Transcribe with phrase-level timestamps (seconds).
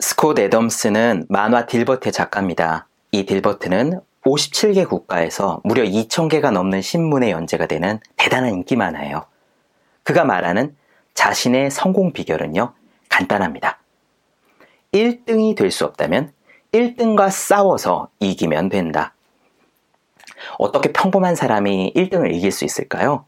[0.00, 2.86] 스콧 애덤스는 만화 딜버트의 작가입니다.
[3.10, 9.26] 이 딜버트는 57개 국가에서 무려 2,000개가 넘는 신문에 연재가 되는 대단한 인기 만화예요.
[10.04, 10.76] 그가 말하는
[11.14, 12.74] 자신의 성공 비결은요,
[13.08, 13.80] 간단합니다.
[14.92, 16.32] 1등이 될 수 없다면
[16.72, 19.14] 1등과 싸워서 이기면 된다.
[20.58, 23.24] 어떻게 평범한 사람이 1등을 이길 수 있을까요?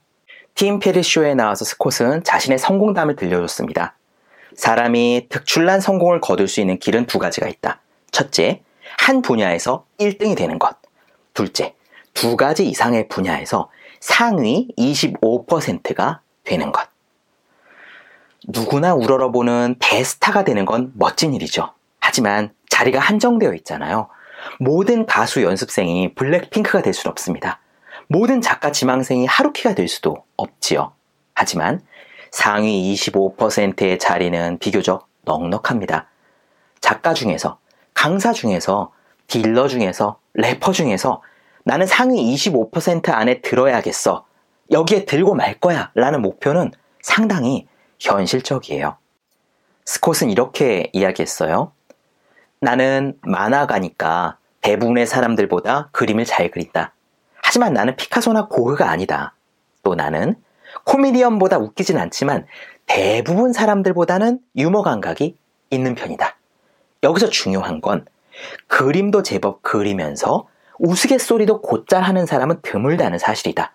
[0.55, 3.97] 팀 페리쇼에 나와서 스콧은 자신의 성공담을 들려줬습니다.
[4.55, 7.81] 사람이 특출난 성공을 거둘 수 있는 길은 두 가지가 있다.
[8.11, 8.63] 첫째,
[8.99, 10.77] 한 분야에서 1등이 되는 것.
[11.35, 11.75] 둘째,
[12.15, 16.89] 두 가지 이상의 분야에서 상위 25%가 되는 것.
[18.49, 21.73] 누구나 우러러보는 대스타가 되는 건 멋진 일이죠.
[22.01, 24.09] 하지만 자리가 한정되어 있잖아요.
[24.59, 27.61] 모든 가수 연습생이 블랙핑크가 될 수는 없습니다.
[28.09, 30.93] 모든 작가 지망생이 하루키가 될 수도 없지요.
[31.35, 31.81] 하지만
[32.31, 36.09] 상위 25%의 자리는 비교적 넉넉합니다.
[36.81, 37.59] 작가 중에서,
[37.95, 38.93] 강사 중에서,
[39.27, 41.23] 딜러 중에서, 래퍼 중에서
[41.65, 44.25] 나는 상위 25% 안에 들어야겠어.
[44.71, 45.91] 여기에 들고 말 거야.
[45.95, 46.71] 라는 목표는
[47.03, 47.67] 상당히
[47.99, 48.97] 현실적이에요.
[49.85, 51.73] 스콧은 이렇게 이야기했어요.
[52.61, 56.95] 나는 만화가니까 대부분의 사람들보다 그림을 잘 그린다.
[57.43, 59.35] 하지만 나는 피카소나 고흐가 아니다.
[59.83, 60.37] 또 나는
[60.85, 62.47] 코미디언보다 웃기진 않지만
[62.87, 65.37] 대부분 사람들보다는 유머 감각이
[65.71, 66.37] 있는 편이다.
[67.03, 68.05] 여기서 중요한 건
[68.69, 70.47] 그림도 제법 그리면서
[70.79, 73.73] 우스갯소리도 곧잘 하는 사람은 드물다는 사실이다.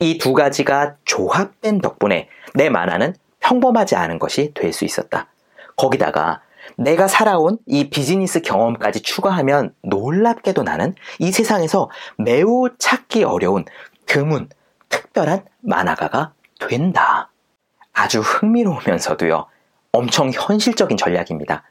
[0.00, 5.28] 이 두 가지가 조합된 덕분에 내 만화는 평범하지 않은 것이 될 수 있었다.
[5.76, 6.40] 거기다가
[6.76, 13.64] 내가 살아온 이 비즈니스 경험까지 추가하면 놀랍게도 나는 이 세상에서 매우 찾기 어려운
[14.06, 14.48] 드문
[14.88, 17.30] 특별한 만화가가 된다.
[17.92, 19.46] 아주 흥미로우면서도요,
[19.92, 21.64] 엄청 현실적인 전략입니다.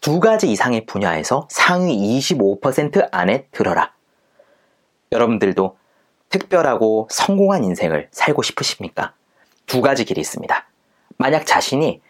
[0.00, 3.92] 두 가지 이상의 분야에서 상위 25% 안에 들어라.
[5.12, 5.76] 여러분들도
[6.28, 9.14] 특별하고 성공한 인생을 살고 싶으십니까?
[9.66, 10.66] 두 가지 길이 있습니다.
[11.16, 12.02] 만약 자신이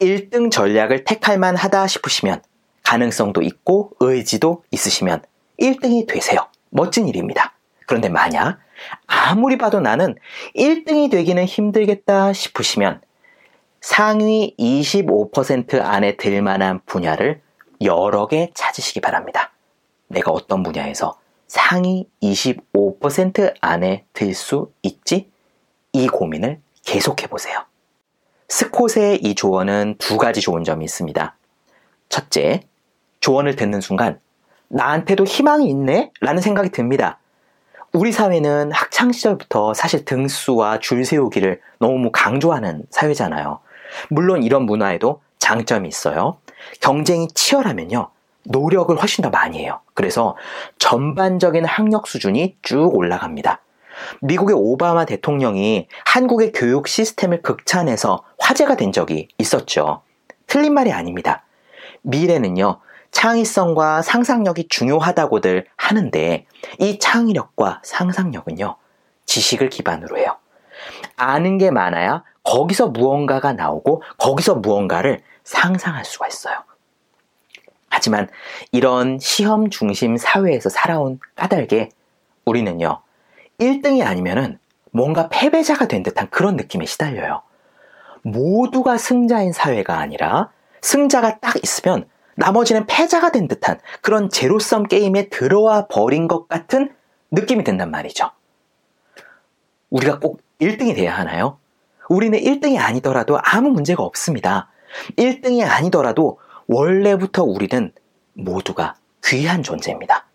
[0.00, 2.42] 1등 전략을 택할 만 하다 싶으시면
[2.82, 5.22] 가능성도 있고 의지도 있으시면
[5.60, 6.46] 1등이 되세요.
[6.70, 7.53] 멋진 일입니다.
[7.86, 8.58] 그런데 만약
[9.06, 10.14] 아무리 봐도 나는
[10.56, 13.00] 1등이 되기는 힘들겠다 싶으시면
[13.80, 17.42] 상위 25% 안에 들 만한 분야를
[17.82, 19.52] 여러 개 찾으시기 바랍니다.
[20.08, 25.30] 내가 어떤 분야에서 상위 25% 안에 들 수 있지?
[25.92, 27.64] 이 고민을 계속해 보세요.
[28.48, 31.36] 스콧의 이 조언은 두 가지 좋은 점이 있습니다.
[32.08, 32.62] 첫째,
[33.20, 34.20] 조언을 듣는 순간
[34.68, 36.10] 나한테도 희망이 있네?
[36.20, 37.18] 라는 생각이 듭니다.
[37.94, 43.60] 우리 사회는 학창 시절부터 사실 등수와 줄 세우기를 너무 강조하는 사회잖아요.
[44.10, 46.38] 물론 이런 문화에도 장점이 있어요.
[46.80, 48.10] 경쟁이 치열하면요.
[48.46, 49.78] 노력을 훨씬 더 많이 해요.
[49.94, 50.36] 그래서
[50.80, 53.60] 전반적인 학력 수준이 쭉 올라갑니다.
[54.22, 60.02] 미국의 오바마 대통령이 한국의 교육 시스템을 극찬해서 화제가 된 적이 있었죠.
[60.48, 61.44] 틀린 말이 아닙니다.
[62.02, 62.80] 미래는요,
[63.14, 66.46] 창의성과 상상력이 중요하다고들 하는데
[66.80, 68.76] 이 창의력과 상상력은요,
[69.24, 70.36] 지식을 기반으로 해요.
[71.16, 76.56] 아는 게 많아야 거기서 무언가가 나오고 거기서 무언가를 상상할 수가 있어요.
[77.88, 78.28] 하지만
[78.72, 81.90] 이런 시험 중심 사회에서 살아온 까닭에
[82.44, 83.00] 우리는요,
[83.60, 84.58] 1등이 아니면은
[84.90, 87.42] 뭔가 패배자가 된 듯한 그런 느낌에 시달려요.
[88.22, 90.50] 모두가 승자인 사회가 아니라
[90.82, 96.94] 승자가 딱 있으면 나머지는 패자가 된 듯한 그런 제로섬 게임에 들어와 버린 것 같은
[97.30, 98.30] 느낌이 든단 말이죠.
[99.90, 101.58] 우리가 꼭 1등이 돼야 하나요?
[102.08, 104.70] 우리는 1등이 아니더라도 아무 문제가 없습니다.
[105.16, 107.92] 1등이 아니더라도 원래부터 우리는
[108.34, 108.94] 모두가
[109.24, 110.26] 귀한 존재입니다.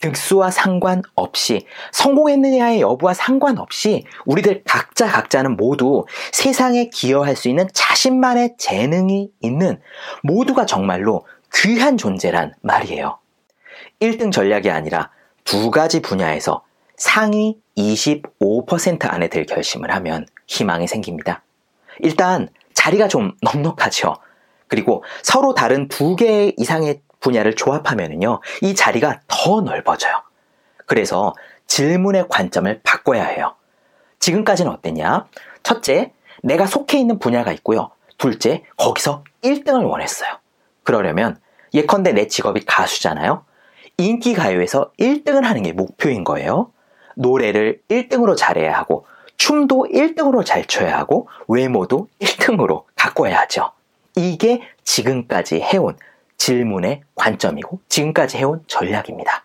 [0.00, 9.30] 득수와 상관없이 성공했느냐의 여부와 상관없이 우리들 각자 각자는 모두 세상에 기여할 수 있는 자신만의 재능이
[9.40, 9.80] 있는
[10.22, 13.18] 모두가 정말로 귀한 존재란 말이에요.
[14.00, 15.10] 1등 전략이 아니라
[15.44, 16.62] 두 가지 분야에서
[16.96, 21.42] 상위 25% 안에 들 결심을 하면 희망이 생깁니다.
[22.00, 24.16] 일단 자리가 좀 넉넉하죠.
[24.68, 28.40] 그리고 서로 다른 두 개 이상의 분야를 조합하면요.
[28.62, 30.22] 이 자리가 더 넓어져요.
[30.86, 31.34] 그래서
[31.66, 33.54] 질문의 관점을 바꿔야 해요.
[34.20, 35.26] 지금까지는 어땠냐?
[35.62, 36.12] 첫째,
[36.42, 37.90] 내가 속해 있는 분야가 있고요.
[38.16, 40.38] 둘째, 거기서 1등을 원했어요.
[40.82, 41.38] 그러려면
[41.74, 43.44] 예컨대 내 직업이 가수잖아요.
[43.98, 46.72] 인기 가요에서 1등을 하는 게 목표인 거예요.
[47.16, 49.06] 노래를 1등으로 잘해야 하고
[49.36, 53.72] 춤도 1등으로 잘 춰야 하고 외모도 1등으로 가꿔야 하죠.
[54.16, 55.96] 이게 지금까지 해온
[56.38, 59.44] 질문의 관점이고 지금까지 해온 전략입니다.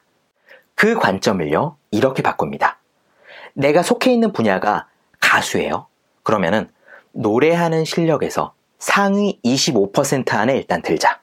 [0.75, 2.79] 그 관점을요, 이렇게 바꿉니다.
[3.53, 4.87] 내가 속해 있는 분야가
[5.19, 5.87] 가수예요.
[6.23, 6.69] 그러면은
[7.11, 11.19] 노래하는 실력에서 상위 25% 안에 일단 들자.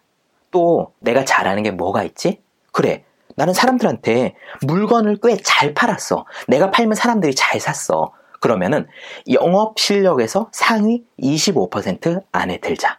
[0.50, 2.40] 또 내가 잘하는 게 뭐가 있지?
[2.72, 3.04] 그래.
[3.36, 4.34] 나는 사람들한테
[4.66, 6.26] 물건을 꽤 잘 팔았어.
[6.48, 8.12] 내가 팔면 사람들이 잘 샀어.
[8.40, 8.86] 그러면은
[9.30, 12.98] 영업 실력에서 상위 25% 안에 들자.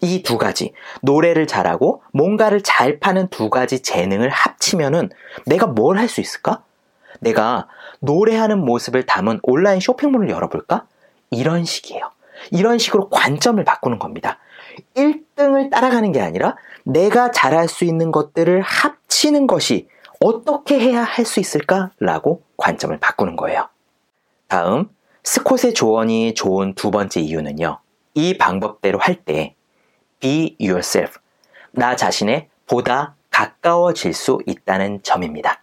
[0.00, 5.10] 이 두 가지, 노래를 잘하고 뭔가를 잘 파는 두 가지 재능을 합치면은
[5.46, 6.62] 내가 뭘 할 수 있을까?
[7.20, 7.68] 내가
[8.00, 10.86] 노래하는 모습을 담은 온라인 쇼핑몰을 열어볼까?
[11.30, 12.10] 이런 식이에요.
[12.50, 14.38] 이런 식으로 관점을 바꾸는 겁니다.
[14.96, 19.88] 1등을 따라가는 게 아니라 내가 잘할 수 있는 것들을 합치는 것이
[20.20, 23.68] 어떻게 해야 할 수 있을까라고 관점을 바꾸는 거예요.
[24.48, 24.88] 다음,
[25.24, 27.78] 스콧의 조언이 좋은 두 번째 이유는요.
[28.14, 29.54] 이 방법대로 할 때
[30.22, 31.18] be yourself,
[31.72, 35.62] 나 자신에 보다 가까워질 수 있다는 점입니다.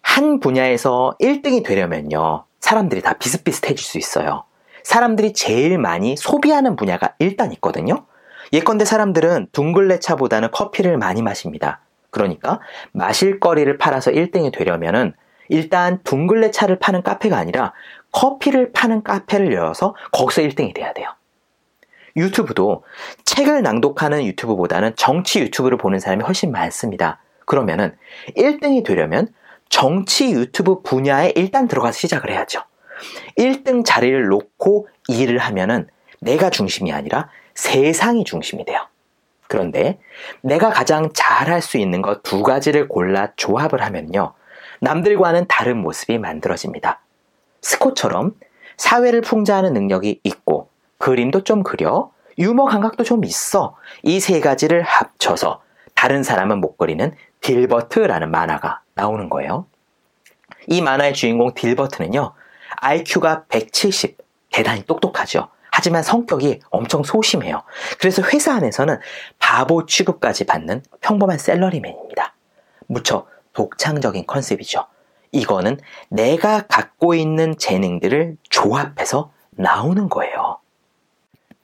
[0.00, 2.44] 한 분야에서 1등이 되려면요.
[2.60, 4.44] 사람들이 다 비슷비슷해질 수 있어요.
[4.82, 8.06] 사람들이 제일 많이 소비하는 분야가 일단 있거든요.
[8.52, 11.80] 예컨대 사람들은 둥글레 차보다는 커피를 많이 마십니다.
[12.10, 12.60] 그러니까
[12.92, 15.12] 마실 거리를 팔아서 1등이 되려면은
[15.48, 17.72] 일단 둥글레 차를 파는 카페가 아니라
[18.12, 21.08] 커피를 파는 카페를 열어서 거기서 1등이 돼야 돼요.
[22.16, 22.84] 유튜브도
[23.24, 27.20] 책을 낭독하는 유튜브보다는 정치 유튜브를 보는 사람이 훨씬 많습니다.
[27.44, 27.96] 그러면은
[28.36, 29.28] 1등이 되려면
[29.68, 32.62] 정치 유튜브 분야에 일단 들어가서 시작을 해야죠.
[33.38, 35.86] 1등 자리를 놓고 일을 하면은
[36.20, 38.80] 내가 중심이 아니라 세상이 중심이 돼요.
[39.48, 39.98] 그런데
[40.40, 44.34] 내가 가장 잘할 수 있는 것 두 가지를 골라 조합을 하면요.
[44.80, 47.00] 남들과는 다른 모습이 만들어집니다.
[47.62, 48.34] 스콧처럼
[48.76, 50.65] 사회를 풍자하는 능력이 있고
[50.98, 55.62] 그림도 좀 그려 유머 감각도 좀 있어 이 세 가지를 합쳐서
[55.94, 59.66] 다른 사람은 못 그리는 딜버트라는 만화가 나오는 거예요.
[60.66, 62.32] 이 만화의 주인공 딜버트는요
[62.76, 64.18] IQ가 170
[64.50, 65.48] 대단히 똑똑하죠.
[65.70, 67.62] 하지만 성격이 엄청 소심해요.
[67.98, 68.98] 그래서 회사 안에서는
[69.38, 72.34] 바보 취급까지 받는 평범한 셀러리맨입니다.
[72.86, 74.86] 무척 독창적인 컨셉이죠.
[75.32, 75.78] 이거는
[76.08, 80.58] 내가 갖고 있는 재능들을 조합해서 나오는 거예요.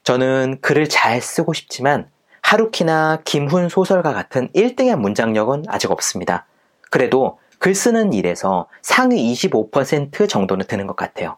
[0.03, 2.09] 저는 글을 잘 쓰고 싶지만
[2.41, 6.45] 하루키나 김훈 소설가 같은 1등의 문장력은 아직 없습니다.
[6.89, 11.37] 그래도 글 쓰는 일에서 상위 25% 정도는 드는 것 같아요.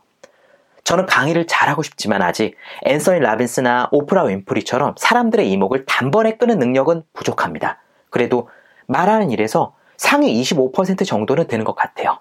[0.84, 7.80] 저는 강의를 잘하고 싶지만 아직 앤서니 라빈스나 오프라 윈프리처럼 사람들의 이목을 단번에 끄는 능력은 부족합니다.
[8.10, 8.50] 그래도
[8.88, 12.20] 말하는 일에서 상위 25% 정도는 되는 것 같아요.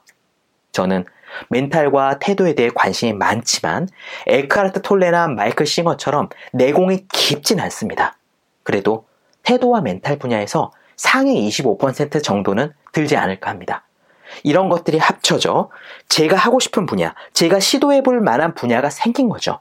[0.73, 1.05] 저는
[1.49, 3.89] 멘탈과 태도에 대해 관심이 많지만
[4.27, 8.17] 에크하르트 톨레나 마이클 싱어처럼 내공이 깊진 않습니다.
[8.63, 9.07] 그래도
[9.43, 13.85] 태도와 멘탈 분야에서 상위 25% 정도는 들지 않을까 합니다.
[14.43, 15.71] 이런 것들이 합쳐져
[16.09, 19.61] 제가 하고 싶은 분야, 제가 시도해 볼 만한 분야가 생긴 거죠.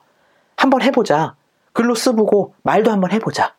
[0.55, 1.35] 한번 해보자.
[1.73, 3.55] 글로 쓰보고 말도 한번 해보자.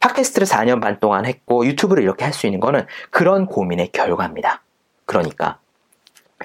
[0.00, 4.62] 팟캐스트를 4년 반 동안 했고 유튜브를 이렇게 할 수 있는 거는 그런 고민의 결과입니다.
[5.04, 5.58] 그러니까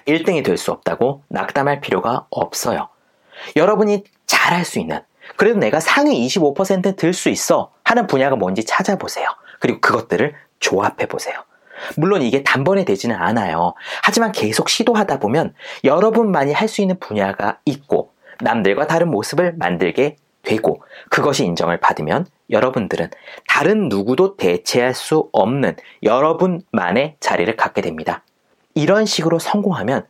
[0.07, 2.89] 1등이 될 수 없다고 낙담할 필요가 없어요.
[3.55, 5.01] 여러분이 잘할 수 있는
[5.37, 9.27] 그래도 내가 상위 25%들 수 있어 하는 분야가 뭔지 찾아보세요.
[9.59, 11.35] 그리고 그것들을 조합해 보세요.
[11.97, 13.73] 물론 이게 단번에 되지는 않아요.
[14.03, 20.83] 하지만 계속 시도하다 보면 여러분만이 할 수 있는 분야가 있고 남들과 다른 모습을 만들게 되고
[21.09, 23.09] 그것이 인정을 받으면 여러분들은
[23.47, 28.23] 다른 누구도 대체할 수 없는 여러분만의 자리를 갖게 됩니다.
[28.73, 30.07] 이런 식으로 성공하면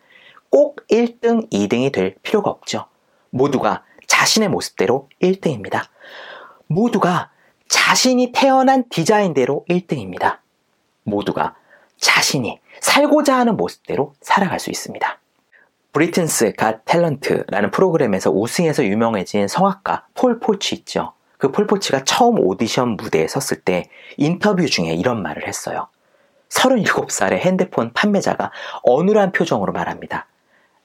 [0.50, 2.86] 꼭 1등, 2등이 될 필요가 없죠.
[3.29, 5.88] 모두가 자신의 모습대로 1등입니다.
[6.67, 7.32] 모두가
[7.67, 10.38] 자신이 태어난 디자인대로 1등입니다.
[11.03, 11.55] 모두가
[11.98, 15.20] 자신이 살고자 하는 모습대로 살아갈 수 있습니다.
[15.91, 21.13] Britain's Got Talent라는 프로그램에서 우승해서 유명해진 성악가 폴 포츠 있죠.
[21.38, 25.88] 그 폴 포츠가 처음 오디션 무대에 섰을 때 인터뷰 중에 이런 말을 했어요.
[26.53, 28.51] 37살의 핸드폰 판매자가
[28.83, 30.27] 어눌한 표정으로 말합니다.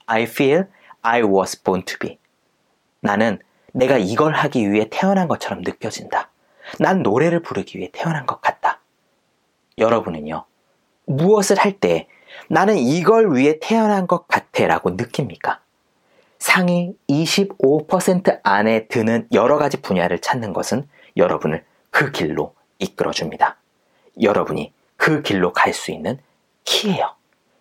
[0.07, 0.67] I feel
[1.03, 2.19] I was born to be.
[3.01, 3.39] 나는
[3.73, 6.31] 내가 이걸 하기 위해 태어난 것처럼 느껴진다.
[6.81, 8.81] 난 노래를 부르기 위해 태어난 것 같다.
[9.79, 10.45] 여러분은요,
[11.07, 12.09] 무엇을 할 때
[12.49, 15.61] 나는 이걸 위해 태어난 것 같아 라고 느낍니까?
[16.39, 23.57] 상위 25% 안에 드는 여러 가지 분야를 찾는 것은 여러분을 그 길로 이끌어 줍니다.
[24.21, 26.19] 여러분이 그 길로 갈 수 있는
[26.65, 27.15] 키예요.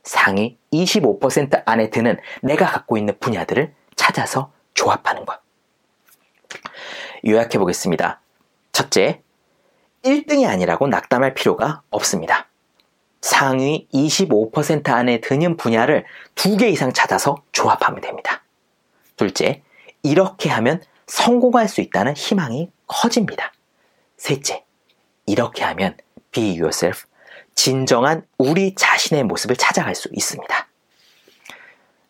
[0.03, 5.39] 상위 25% 안에 드는 내가 갖고 있는 분야들을 찾아서 조합하는 것.
[7.25, 8.20] 요약해 보겠습니다.
[8.74, 9.22] 첫째,
[10.03, 12.48] 1등이 아니라고 낙담할 필요가 없습니다.
[13.22, 18.44] 상위 25% 안에 드는 분야를 두 개 이상 찾아서 조합하면 됩니다.
[19.15, 19.63] 둘째,
[20.03, 23.51] 이렇게 하면 성공할 수 있다는 희망이 커집니다.
[24.17, 24.63] 셋째,
[25.25, 25.98] 이렇게 하면
[26.32, 27.06] be yourself,
[27.58, 30.68] 진정한 우리 자신의 모습을 찾아갈 수 있습니다.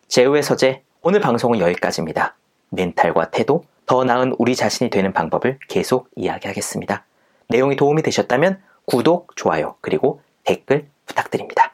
[0.06, 2.36] 제우의 서재, 오늘 방송은 여기까지입니다.
[2.68, 7.02] 멘탈과 태도, 더 나은 우리 자신이 되는 방법을 계속 이야기하겠습니다.
[7.48, 11.72] 내용이 도움이 되셨다면 구독, 좋아요, 그리고 댓글 부탁드립니다.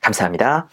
[0.00, 0.68] 감사합니다.